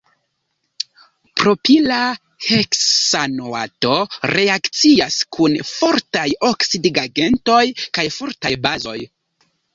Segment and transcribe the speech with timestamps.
[1.41, 1.97] Propila
[2.45, 3.99] heksanoato
[4.33, 7.63] reakcias kun fortaj oksidigagentoj
[8.01, 8.99] kaj fortaj bazoj.